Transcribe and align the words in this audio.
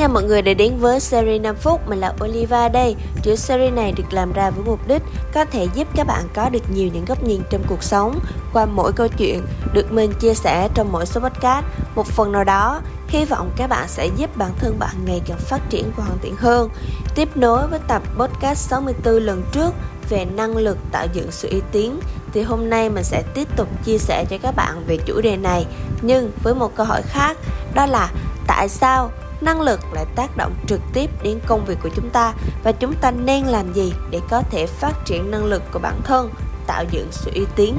nha 0.00 0.08
mọi 0.08 0.22
người 0.22 0.42
đã 0.42 0.54
đến 0.54 0.76
với 0.78 1.00
series 1.00 1.42
5 1.42 1.56
phút, 1.56 1.88
mình 1.88 2.00
là 2.00 2.14
Oliva 2.24 2.68
đây. 2.68 2.96
Chuỗi 3.22 3.36
series 3.36 3.74
này 3.74 3.92
được 3.92 4.12
làm 4.12 4.32
ra 4.32 4.50
với 4.50 4.64
mục 4.64 4.88
đích 4.88 5.02
có 5.34 5.44
thể 5.44 5.68
giúp 5.74 5.88
các 5.96 6.06
bạn 6.06 6.24
có 6.34 6.48
được 6.48 6.70
nhiều 6.74 6.90
những 6.92 7.04
góc 7.04 7.22
nhìn 7.22 7.40
trong 7.50 7.62
cuộc 7.68 7.82
sống 7.82 8.18
qua 8.52 8.66
mỗi 8.66 8.92
câu 8.92 9.08
chuyện 9.08 9.42
được 9.72 9.92
mình 9.92 10.12
chia 10.20 10.34
sẻ 10.34 10.68
trong 10.74 10.92
mỗi 10.92 11.06
số 11.06 11.20
podcast. 11.20 11.64
Một 11.94 12.06
phần 12.06 12.32
nào 12.32 12.44
đó, 12.44 12.80
hy 13.08 13.24
vọng 13.24 13.50
các 13.56 13.66
bạn 13.66 13.88
sẽ 13.88 14.06
giúp 14.16 14.36
bản 14.36 14.50
thân 14.58 14.78
bạn 14.78 14.94
ngày 15.04 15.22
càng 15.26 15.38
phát 15.38 15.70
triển 15.70 15.92
và 15.96 16.04
hoàn 16.04 16.18
thiện 16.18 16.36
hơn. 16.36 16.70
Tiếp 17.14 17.36
nối 17.36 17.66
với 17.66 17.80
tập 17.88 18.02
podcast 18.18 18.68
64 18.70 19.14
lần 19.14 19.42
trước 19.52 19.74
về 20.08 20.24
năng 20.24 20.56
lực 20.56 20.78
tạo 20.92 21.06
dựng 21.12 21.30
sự 21.30 21.48
uy 21.50 21.60
tín 21.72 21.90
thì 22.32 22.42
hôm 22.42 22.70
nay 22.70 22.90
mình 22.90 23.04
sẽ 23.04 23.22
tiếp 23.34 23.48
tục 23.56 23.68
chia 23.84 23.98
sẻ 23.98 24.24
cho 24.30 24.36
các 24.42 24.56
bạn 24.56 24.84
về 24.86 24.96
chủ 24.96 25.20
đề 25.20 25.36
này 25.36 25.66
nhưng 26.02 26.32
với 26.42 26.54
một 26.54 26.76
câu 26.76 26.86
hỏi 26.86 27.02
khác 27.02 27.36
đó 27.74 27.86
là 27.86 28.10
tại 28.46 28.68
sao 28.68 29.10
năng 29.40 29.60
lực 29.60 29.80
lại 29.92 30.06
tác 30.14 30.36
động 30.36 30.54
trực 30.66 30.80
tiếp 30.92 31.10
đến 31.22 31.40
công 31.46 31.64
việc 31.64 31.78
của 31.82 31.88
chúng 31.96 32.10
ta. 32.10 32.34
Và 32.64 32.72
chúng 32.72 32.94
ta 33.00 33.10
nên 33.10 33.44
làm 33.44 33.72
gì 33.72 33.92
để 34.10 34.20
có 34.30 34.42
thể 34.50 34.66
phát 34.66 34.92
triển 35.04 35.30
năng 35.30 35.44
lực 35.44 35.62
của 35.72 35.78
bản 35.78 36.00
thân, 36.04 36.30
tạo 36.66 36.84
dựng 36.90 37.08
sự 37.10 37.30
uy 37.34 37.46
tín? 37.56 37.74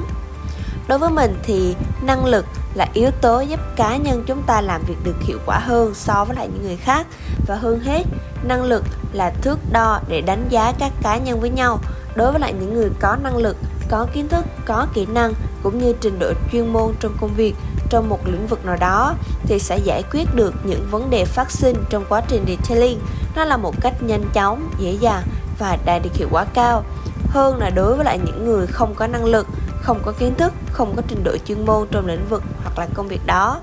Đối 0.87 0.99
với 0.99 1.09
mình 1.09 1.39
thì 1.43 1.75
năng 2.01 2.25
lực 2.25 2.45
là 2.73 2.87
yếu 2.93 3.11
tố 3.11 3.41
giúp 3.41 3.59
cá 3.75 3.97
nhân 3.97 4.23
chúng 4.27 4.43
ta 4.43 4.61
làm 4.61 4.81
việc 4.87 4.95
được 5.03 5.15
hiệu 5.21 5.37
quả 5.45 5.59
hơn 5.59 5.93
so 5.93 6.25
với 6.25 6.35
lại 6.35 6.49
những 6.53 6.63
người 6.63 6.77
khác. 6.77 7.07
Và 7.47 7.55
hơn 7.55 7.79
hết, 7.79 8.03
năng 8.43 8.63
lực 8.63 8.83
là 9.13 9.29
thước 9.41 9.59
đo 9.71 9.99
để 10.07 10.21
đánh 10.21 10.45
giá 10.49 10.73
các 10.79 10.91
cá 11.03 11.17
nhân 11.17 11.39
với 11.39 11.49
nhau. 11.49 11.79
Đối 12.15 12.31
với 12.31 12.41
lại 12.41 12.53
những 12.53 12.73
người 12.73 12.89
có 12.99 13.17
năng 13.23 13.37
lực, 13.37 13.57
có 13.89 14.07
kiến 14.13 14.27
thức, 14.27 14.45
có 14.65 14.87
kỹ 14.93 15.05
năng, 15.05 15.33
cũng 15.63 15.77
như 15.77 15.93
trình 16.01 16.19
độ 16.19 16.33
chuyên 16.51 16.73
môn 16.73 16.93
trong 16.99 17.17
công 17.21 17.33
việc 17.35 17.55
trong 17.91 18.09
một 18.09 18.19
lĩnh 18.25 18.47
vực 18.47 18.65
nào 18.65 18.75
đó 18.79 19.15
thì 19.43 19.59
sẽ 19.59 19.77
giải 19.77 20.03
quyết 20.11 20.35
được 20.35 20.53
những 20.63 20.87
vấn 20.91 21.09
đề 21.09 21.25
phát 21.25 21.51
sinh 21.51 21.83
trong 21.89 22.05
quá 22.09 22.21
trình 22.27 22.45
detailing. 22.47 22.99
Nó 23.35 23.45
là 23.45 23.57
một 23.57 23.81
cách 23.81 24.03
nhanh 24.03 24.23
chóng, 24.33 24.69
dễ 24.79 24.91
dàng 24.91 25.23
và 25.59 25.77
đạt 25.85 26.01
được 26.03 26.13
hiệu 26.13 26.27
quả 26.31 26.45
cao. 26.53 26.83
Hơn 27.27 27.57
là 27.57 27.69
đối 27.69 27.95
với 27.95 28.05
lại 28.05 28.19
những 28.25 28.45
người 28.45 28.67
không 28.67 28.95
có 28.95 29.07
năng 29.07 29.25
lực, 29.25 29.47
không 29.81 29.99
có 30.05 30.11
kiến 30.11 30.35
thức, 30.35 30.53
không 30.71 30.95
có 30.95 31.01
trình 31.07 31.23
độ 31.23 31.37
chuyên 31.45 31.65
môn 31.65 31.87
trong 31.91 32.07
lĩnh 32.07 32.27
vực 32.29 32.43
hoặc 32.63 32.79
là 32.79 32.87
công 32.93 33.07
việc 33.07 33.21
đó 33.25 33.59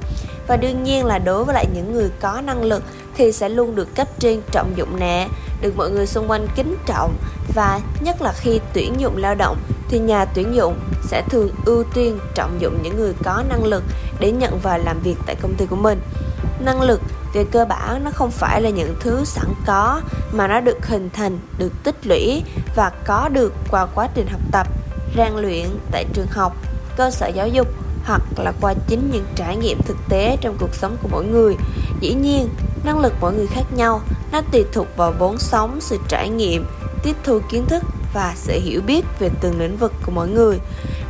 và 0.48 0.56
đương 0.56 0.82
nhiên 0.82 1.04
là 1.04 1.18
đối 1.18 1.44
với 1.44 1.54
lại 1.54 1.66
những 1.74 1.92
người 1.92 2.10
có 2.20 2.40
năng 2.40 2.62
lực 2.62 2.82
thì 3.16 3.32
sẽ 3.32 3.48
luôn 3.48 3.74
được 3.74 3.94
cấp 3.94 4.08
trên 4.18 4.40
trọng 4.52 4.76
dụng 4.76 5.00
nè. 5.00 5.28
Được 5.60 5.76
mọi 5.76 5.90
người 5.90 6.06
xung 6.06 6.30
quanh 6.30 6.46
kính 6.56 6.76
trọng 6.86 7.16
và 7.54 7.80
nhất 8.00 8.22
là 8.22 8.32
khi 8.32 8.60
tuyển 8.72 8.94
dụng 8.98 9.16
lao 9.16 9.34
động 9.34 9.56
thì 9.88 9.98
nhà 9.98 10.24
tuyển 10.24 10.54
dụng 10.54 10.78
sẽ 11.02 11.22
thường 11.30 11.50
ưu 11.64 11.84
tiên 11.94 12.18
trọng 12.34 12.60
dụng 12.60 12.78
những 12.82 12.96
người 12.96 13.12
có 13.24 13.42
năng 13.48 13.64
lực 13.64 13.82
để 14.20 14.30
nhận 14.30 14.58
vào 14.58 14.78
làm 14.78 15.00
việc 15.00 15.16
tại 15.26 15.36
công 15.42 15.54
ty 15.54 15.66
của 15.66 15.76
mình. 15.76 16.00
Năng 16.60 16.80
lực 16.82 17.00
về 17.34 17.44
cơ 17.44 17.64
bản 17.64 18.04
nó 18.04 18.10
không 18.10 18.30
phải 18.30 18.62
là 18.62 18.70
những 18.70 18.94
thứ 19.00 19.24
sẵn 19.24 19.46
có 19.66 20.00
mà 20.32 20.48
nó 20.48 20.60
được 20.60 20.86
hình 20.86 21.10
thành, 21.10 21.38
được 21.58 21.72
tích 21.84 22.06
lũy 22.06 22.42
và 22.76 22.90
có 23.06 23.28
được 23.28 23.52
qua 23.70 23.86
quá 23.94 24.08
trình 24.14 24.26
học 24.26 24.40
tập, 24.52 24.66
rèn 25.16 25.32
luyện 25.32 25.66
tại 25.92 26.04
trường 26.12 26.26
học, 26.30 26.56
cơ 26.96 27.10
sở 27.10 27.26
giáo 27.26 27.48
dục 27.48 27.68
hoặc 28.04 28.22
là 28.36 28.52
qua 28.60 28.74
chính 28.88 29.10
những 29.10 29.24
trải 29.34 29.56
nghiệm 29.56 29.82
thực 29.82 29.96
tế 30.08 30.36
trong 30.40 30.56
cuộc 30.60 30.74
sống 30.74 30.96
của 31.02 31.08
mỗi 31.12 31.24
người. 31.24 31.56
Dĩ 32.00 32.14
nhiên, 32.14 32.48
năng 32.84 33.00
lực 33.00 33.12
mỗi 33.20 33.34
người 33.34 33.46
khác 33.46 33.64
nhau, 33.76 34.00
nó 34.32 34.40
tùy 34.52 34.64
thuộc 34.72 34.86
vào 34.96 35.14
vốn 35.18 35.38
sống, 35.38 35.80
sự 35.80 35.98
trải 36.08 36.28
nghiệm, 36.28 36.66
tiếp 37.02 37.16
thu 37.24 37.40
kiến 37.50 37.66
thức 37.66 37.82
và 38.14 38.32
sự 38.36 38.60
hiểu 38.60 38.80
biết 38.86 39.04
về 39.18 39.30
từng 39.40 39.60
lĩnh 39.60 39.76
vực 39.76 39.92
của 40.06 40.12
mỗi 40.12 40.28
người. 40.28 40.58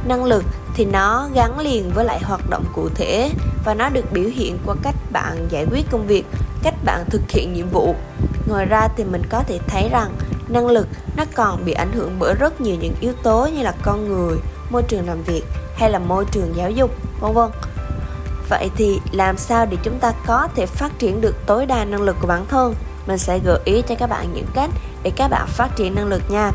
Năng 0.05 0.25
lực 0.25 0.45
thì 0.75 0.85
nó 0.85 1.29
gắn 1.35 1.61
liền 1.61 1.91
với 1.95 2.05
lại 2.05 2.21
hoạt 2.23 2.51
động 2.51 2.65
cụ 2.75 2.89
thể 2.95 3.31
và 3.65 3.75
nó 3.75 3.89
được 3.89 4.13
biểu 4.13 4.29
hiện 4.35 4.59
qua 4.67 4.75
cách 4.83 4.95
bạn 5.11 5.47
giải 5.51 5.67
quyết 5.71 5.91
công 5.91 6.07
việc, 6.07 6.25
cách 6.63 6.75
bạn 6.85 7.05
thực 7.11 7.23
hiện 7.29 7.53
nhiệm 7.53 7.69
vụ. 7.69 7.95
Ngoài 8.49 8.67
ra 8.67 8.89
thì 8.97 9.05
mình 9.05 9.23
có 9.31 9.43
thể 9.49 9.59
thấy 9.67 9.89
rằng 9.89 10.11
năng 10.49 10.67
lực 10.67 10.89
nó 11.17 11.25
còn 11.35 11.65
bị 11.65 11.73
ảnh 11.73 11.93
hưởng 11.93 12.17
bởi 12.19 12.35
rất 12.35 12.61
nhiều 12.61 12.77
những 12.81 12.95
yếu 13.01 13.13
tố 13.23 13.47
như 13.47 13.63
là 13.63 13.75
con 13.83 14.09
người 14.09 14.37
môi 14.71 14.83
trường 14.83 15.07
làm 15.07 15.23
việc 15.23 15.43
hay 15.77 15.91
là 15.91 15.99
môi 15.99 16.25
trường 16.25 16.57
giáo 16.57 16.71
dục, 16.71 16.91
vân 17.21 17.33
vân. 17.33 17.51
Vậy 18.49 18.71
thì 18.77 19.01
làm 19.13 19.37
sao 19.37 19.67
để 19.67 19.77
chúng 19.83 19.99
ta 19.99 20.13
có 20.27 20.49
thể 20.55 20.67
phát 20.67 20.99
triển 20.99 21.21
được 21.21 21.37
tối 21.47 21.67
đa 21.67 21.85
năng 21.85 22.03
lực 22.03 22.17
của 22.21 22.27
bản 22.27 22.47
thân? 22.49 22.75
Mình 23.07 23.19
sẽ 23.19 23.39
gợi 23.39 23.59
ý 23.65 23.83
cho 23.83 23.95
các 23.95 24.07
bạn 24.07 24.27
những 24.35 24.47
cách 24.55 24.71
để 25.03 25.11
các 25.17 25.29
bạn 25.29 25.47
phát 25.47 25.77
triển 25.77 25.95
năng 25.95 26.09
lực 26.09 26.23
nha. 26.31 26.53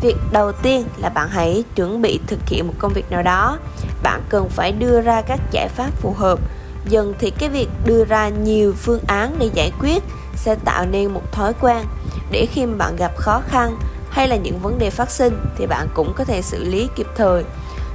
Việc 0.00 0.16
đầu 0.32 0.52
tiên 0.52 0.84
là 0.96 1.08
bạn 1.08 1.28
hãy 1.28 1.64
chuẩn 1.74 2.02
bị 2.02 2.20
thực 2.26 2.38
hiện 2.46 2.66
một 2.66 2.74
công 2.78 2.92
việc 2.92 3.10
nào 3.10 3.22
đó. 3.22 3.58
Bạn 4.02 4.22
cần 4.28 4.48
phải 4.48 4.72
đưa 4.72 5.00
ra 5.00 5.22
các 5.22 5.40
giải 5.50 5.68
pháp 5.68 5.90
phù 5.90 6.12
hợp. 6.12 6.38
Dần 6.84 7.14
thì 7.18 7.30
cái 7.30 7.48
việc 7.48 7.68
đưa 7.86 8.04
ra 8.04 8.28
nhiều 8.28 8.72
phương 8.76 9.00
án 9.06 9.36
để 9.38 9.50
giải 9.54 9.72
quyết 9.80 10.02
sẽ 10.36 10.54
tạo 10.54 10.86
nên 10.86 11.14
một 11.14 11.32
thói 11.32 11.52
quen 11.60 11.84
để 12.30 12.46
khi 12.52 12.66
mà 12.66 12.76
bạn 12.76 12.96
gặp 12.96 13.16
khó 13.16 13.40
khăn 13.48 13.78
hay 14.18 14.28
là 14.28 14.36
những 14.36 14.58
vấn 14.58 14.78
đề 14.78 14.90
phát 14.90 15.10
sinh 15.10 15.38
thì 15.56 15.66
bạn 15.66 15.88
cũng 15.94 16.12
có 16.16 16.24
thể 16.24 16.42
xử 16.42 16.64
lý 16.64 16.88
kịp 16.96 17.06
thời. 17.16 17.44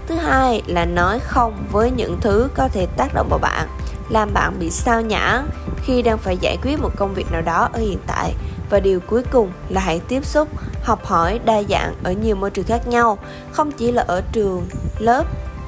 Thứ 0.08 0.16
hai 0.16 0.62
là 0.68 0.86
nói 0.86 1.20
không 1.20 1.66
với 1.72 1.92
những 1.92 2.18
thứ 2.22 2.50
có 2.56 2.68
thể 2.68 2.86
tác 2.86 3.14
động 3.14 3.28
vào 3.30 3.40
bạn, 3.40 3.68
làm 4.10 4.34
bạn 4.34 4.60
bị 4.60 4.70
sao 4.72 5.02
nhãn 5.02 5.50
khi 5.86 6.02
đang 6.02 6.18
phải 6.18 6.38
giải 6.38 6.58
quyết 6.64 6.80
một 6.82 6.90
công 6.96 7.14
việc 7.14 7.32
nào 7.32 7.42
đó 7.42 7.70
ở 7.74 7.80
hiện 7.80 8.00
tại. 8.08 8.34
Và 8.70 8.80
điều 8.80 9.00
cuối 9.00 9.24
cùng 9.32 9.52
là 9.70 9.82
hãy 9.82 10.00
tiếp 10.00 10.26
xúc, 10.26 10.48
học 10.84 11.06
hỏi 11.06 11.40
đa 11.46 11.64
dạng 11.70 11.96
ở 12.04 12.12
nhiều 12.12 12.36
môi 12.36 12.50
trường 12.50 12.66
khác 12.66 12.88
nhau. 12.88 13.18
Không 13.52 13.72
chỉ 13.72 13.92
là 13.92 14.04
ở 14.08 14.22
trường, 14.32 14.68
lớp 15.00 15.24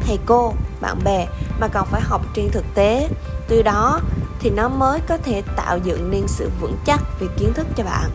thầy 0.08 0.20
cô, 0.26 0.54
bạn 0.82 1.00
bè, 1.04 1.28
mà 1.60 1.68
còn 1.68 1.88
phải 1.92 2.02
học 2.02 2.22
trên 2.34 2.50
thực 2.52 2.66
tế. 2.76 3.10
Từ 3.48 3.62
đó 3.62 4.00
thì 4.40 4.50
nó 4.50 4.70
mới 4.70 5.00
có 5.08 5.18
thể 5.18 5.44
tạo 5.56 5.78
dựng 5.78 6.12
nên 6.12 6.28
sự 6.28 6.50
vững 6.62 6.76
chắc 6.86 7.02
về 7.20 7.28
kiến 7.38 7.54
thức 7.54 7.68
cho 7.76 7.84
bạn 7.84 8.10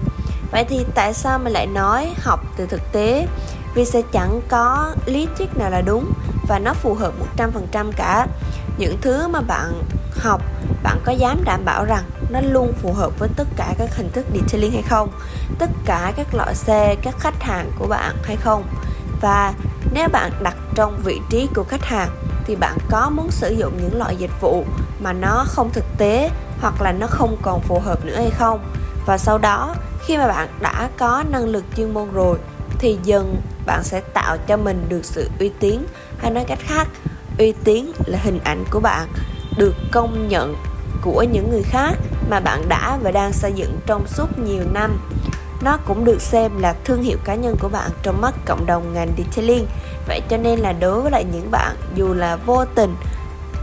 vậy 0.50 0.64
thì 0.68 0.84
tại 0.94 1.14
sao 1.14 1.38
mình 1.38 1.52
lại 1.52 1.66
nói 1.66 2.14
học 2.20 2.40
từ 2.56 2.66
thực 2.66 2.92
tế? 2.92 3.26
Vì 3.74 3.84
sẽ 3.84 4.02
chẳng 4.12 4.40
có 4.48 4.94
lý 5.06 5.28
thuyết 5.38 5.56
nào 5.56 5.70
là 5.70 5.80
đúng 5.80 6.12
và 6.48 6.58
nó 6.58 6.74
phù 6.74 6.94
hợp 6.94 7.12
100% 7.36 7.92
cả. 7.96 8.26
Những 8.78 8.98
thứ 9.00 9.28
mà 9.28 9.40
bạn 9.40 9.82
học, 10.10 10.42
bạn 10.82 11.00
có 11.04 11.12
dám 11.12 11.44
đảm 11.44 11.64
bảo 11.64 11.84
rằng 11.84 12.04
nó 12.30 12.40
luôn 12.40 12.72
phù 12.82 12.92
hợp 12.92 13.18
với 13.18 13.28
tất 13.36 13.48
cả 13.56 13.74
các 13.78 13.96
hình 13.96 14.10
thức 14.12 14.26
detailing 14.34 14.72
hay 14.72 14.82
không? 14.82 15.08
Tất 15.58 15.70
cả 15.84 16.12
các 16.16 16.34
loại 16.34 16.54
xe, 16.54 16.96
các 17.02 17.14
khách 17.18 17.42
hàng 17.42 17.70
của 17.78 17.86
bạn 17.86 18.16
hay 18.22 18.36
không? 18.36 18.62
Và 19.20 19.54
nếu 19.92 20.08
bạn 20.08 20.32
đặt 20.42 20.56
trong 20.74 21.00
vị 21.04 21.20
trí 21.30 21.48
của 21.54 21.64
khách 21.64 21.84
hàng, 21.84 22.08
thì 22.44 22.56
bạn 22.56 22.78
có 22.90 23.10
muốn 23.10 23.30
sử 23.30 23.50
dụng 23.50 23.72
những 23.82 23.98
loại 23.98 24.16
dịch 24.16 24.40
vụ 24.40 24.64
mà 25.00 25.12
nó 25.12 25.44
không 25.48 25.70
thực 25.72 25.84
tế 25.98 26.30
hoặc 26.60 26.82
là 26.82 26.92
nó 26.92 27.06
không 27.06 27.36
còn 27.42 27.60
phù 27.60 27.80
hợp 27.80 28.04
nữa 28.04 28.16
hay 28.16 28.30
không? 28.30 28.60
Và 29.10 29.18
sau 29.18 29.38
đó, 29.38 29.74
khi 30.00 30.16
mà 30.16 30.28
bạn 30.28 30.48
đã 30.60 30.88
có 30.98 31.24
năng 31.30 31.44
lực 31.44 31.64
chuyên 31.76 31.94
môn 31.94 32.10
rồi, 32.12 32.38
thì 32.78 32.98
dần 33.02 33.36
bạn 33.66 33.84
sẽ 33.84 34.00
tạo 34.00 34.36
cho 34.46 34.56
mình 34.56 34.86
được 34.88 35.04
sự 35.04 35.30
uy 35.38 35.50
tín. 35.60 35.80
Hay 36.18 36.30
nói 36.30 36.44
cách 36.48 36.58
khác, 36.60 36.88
uy 37.38 37.52
tín 37.64 37.92
là 38.06 38.18
hình 38.22 38.38
ảnh 38.44 38.64
của 38.70 38.80
bạn 38.80 39.08
được 39.56 39.74
công 39.92 40.28
nhận 40.28 40.56
của 41.02 41.22
những 41.22 41.50
người 41.50 41.62
khác 41.62 41.92
mà 42.30 42.40
bạn 42.40 42.68
đã 42.68 42.98
và 43.02 43.10
đang 43.10 43.32
xây 43.32 43.52
dựng 43.52 43.78
trong 43.86 44.06
suốt 44.06 44.38
nhiều 44.38 44.62
năm. 44.72 44.98
Nó 45.62 45.76
cũng 45.86 46.04
được 46.04 46.20
xem 46.20 46.60
là 46.60 46.74
thương 46.84 47.02
hiệu 47.02 47.18
cá 47.24 47.34
nhân 47.34 47.56
của 47.60 47.68
bạn 47.68 47.90
trong 48.02 48.20
mắt 48.20 48.34
cộng 48.46 48.66
đồng 48.66 48.94
ngành 48.94 49.12
detailing. 49.18 49.66
Vậy 50.06 50.20
cho 50.28 50.36
nên 50.36 50.58
là 50.58 50.72
đối 50.72 51.00
với 51.00 51.10
lại 51.10 51.24
những 51.32 51.50
bạn 51.50 51.76
dù 51.94 52.14
là 52.14 52.36
vô 52.36 52.64
tình 52.64 52.96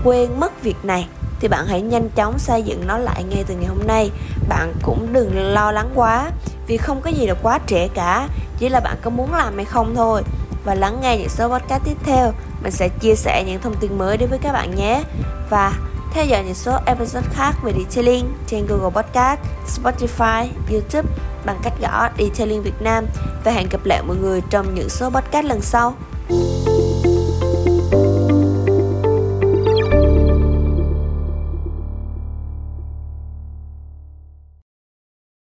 quên 0.03 0.40
mất 0.40 0.63
việc 0.63 0.86
này 0.86 1.07
thì 1.40 1.48
bạn 1.48 1.68
hãy 1.68 1.81
nhanh 1.81 2.09
chóng 2.09 2.40
xây 2.40 2.64
dựng 2.64 2.88
nó 2.88 2.98
lại 2.98 3.24
ngay 3.24 3.44
từ 3.48 3.56
ngày 3.56 3.66
hôm 3.66 3.88
nay. 3.88 4.12
Bạn 4.50 4.74
cũng 4.84 5.14
đừng 5.14 5.53
lo 5.53 5.72
lắng 5.72 5.90
quá 5.96 6.31
vì 6.68 6.78
không 6.78 7.02
có 7.02 7.10
gì 7.10 7.28
là 7.28 7.34
quá 7.44 7.60
trễ 7.68 7.88
cả. 7.88 8.28
Chỉ 8.57 8.69
là 8.69 8.80
bạn 8.80 8.98
có 9.01 9.10
muốn 9.10 9.34
làm 9.34 9.56
hay 9.56 9.66
không 9.66 9.95
thôi. 9.95 10.24
Và 10.63 10.75
lắng 10.75 10.98
nghe 11.01 11.18
những 11.18 11.30
số 11.30 11.48
podcast 11.48 11.84
tiếp 11.84 11.98
theo 12.04 12.34
mình 12.63 12.72
sẽ 12.72 12.89
chia 12.89 13.16
sẻ 13.16 13.44
những 13.48 13.62
thông 13.62 13.75
tin 13.75 13.98
mới 13.98 14.18
đến 14.18 14.30
với 14.30 14.39
các 14.39 14.51
bạn 14.51 14.75
nhé. 14.75 15.04
Và 15.50 15.74
theo 16.13 16.25
dõi 16.25 16.44
những 16.44 16.56
số 16.56 16.78
episode 16.86 17.28
khác 17.34 17.56
về 17.63 17.74
detailing 17.78 18.33
trên 18.48 18.68
Google 18.68 19.01
Podcast, 19.01 19.40
Spotify, 19.68 20.48
YouTube 20.72 21.10
bằng 21.45 21.60
cách 21.63 21.74
gõ 21.81 22.10
Detailing 22.18 22.63
Việt 22.63 22.81
Nam. 22.81 23.06
Và 23.44 23.51
hẹn 23.51 23.69
gặp 23.69 23.86
lại 23.86 24.04
mọi 24.04 24.18
người 24.18 24.42
trong 24.50 24.75
những 24.75 24.90
số 24.90 25.10
podcast 25.10 25.45
lần 25.45 25.62
sau. 25.62 25.95